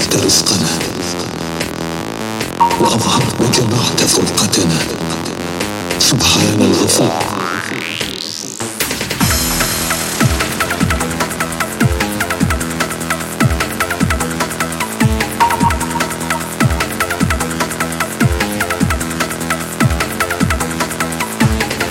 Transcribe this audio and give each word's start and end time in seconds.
أعطيت 0.00 0.24
رزقنا. 0.24 0.78
وأظهرت 2.80 3.40
وجمعت 3.40 4.00
فرقتنا 4.00 4.78
سبحان 5.98 6.60
الغفور. 6.60 7.10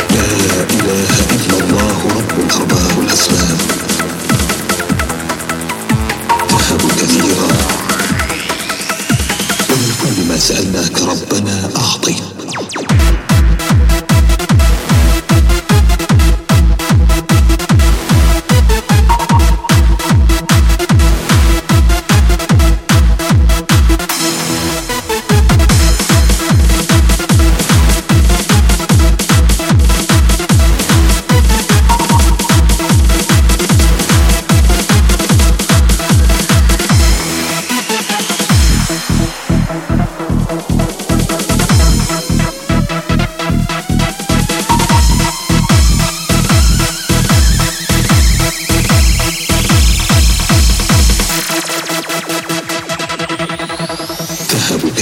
لا 0.09 0.29
إله 0.73 1.13
إلا 1.35 1.57
الله 1.59 1.97
رب 2.17 2.39
الأرباب 2.39 2.97
والأسباب 2.97 3.78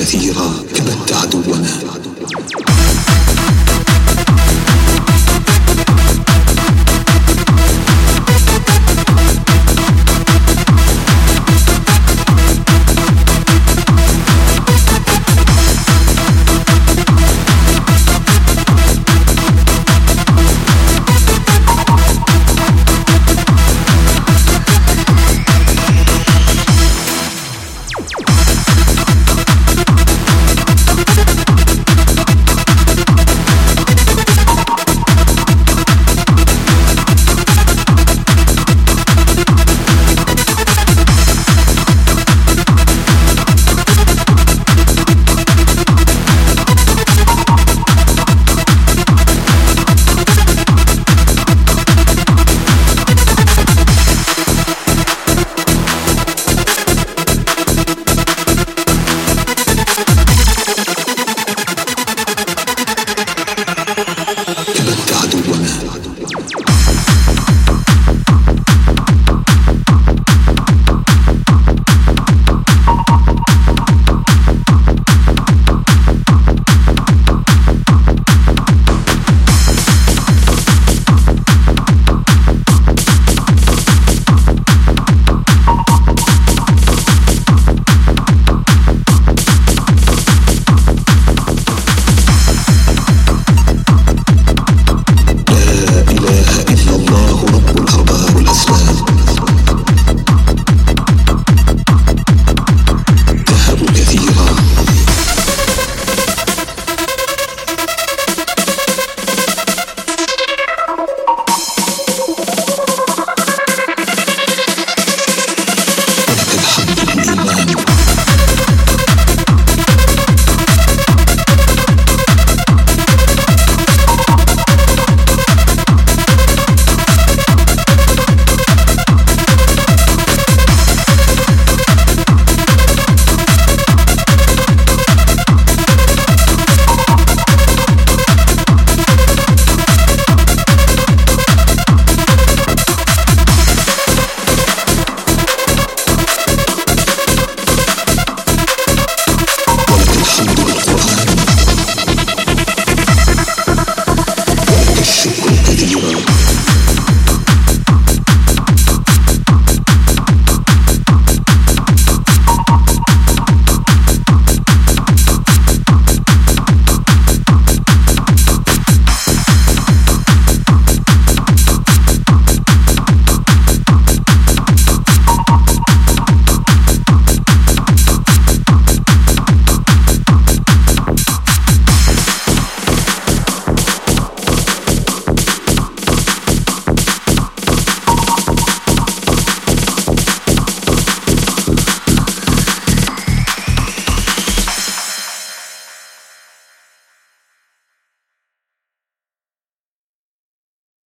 كثيرا 0.08 0.64
كبت 0.76 1.14
عدونا. 1.14 2.07